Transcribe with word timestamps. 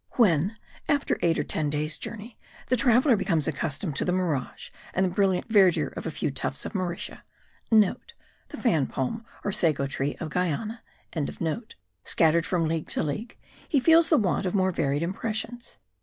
When, 0.13 0.57
after 0.89 1.19
eight 1.21 1.37
or 1.37 1.43
ten 1.43 1.69
days' 1.69 1.95
journey, 1.95 2.35
the 2.69 2.75
traveller 2.75 3.15
becomes 3.15 3.47
accustomed 3.47 3.95
to 3.97 4.03
the 4.03 4.11
mirage 4.11 4.71
and 4.95 5.05
the 5.05 5.11
brilliant 5.11 5.47
verdure 5.53 5.93
of 5.95 6.07
a 6.07 6.09
few 6.09 6.31
tufts 6.31 6.65
of 6.65 6.73
mauritia* 6.73 7.21
(* 7.47 7.69
The 7.69 8.57
fan 8.57 8.87
palm, 8.87 9.23
or 9.43 9.51
sago 9.51 9.85
tree 9.85 10.15
of 10.15 10.31
Guiana.) 10.31 10.81
scattered 12.03 12.47
from 12.47 12.67
league 12.67 12.87
to 12.89 13.03
league, 13.03 13.37
he 13.69 13.79
feels 13.79 14.09
the 14.09 14.17
want 14.17 14.47
of 14.47 14.55
more 14.55 14.71
varied 14.71 15.03
impressions. 15.03 15.77